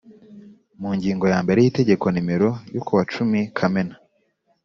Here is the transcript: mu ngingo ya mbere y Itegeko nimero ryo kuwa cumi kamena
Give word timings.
mu 0.81 0.89
ngingo 0.97 1.25
ya 1.33 1.39
mbere 1.45 1.59
y 1.61 1.67
Itegeko 1.71 2.05
nimero 2.11 2.49
ryo 2.67 2.81
kuwa 2.85 3.03
cumi 3.13 3.39
kamena 3.57 3.95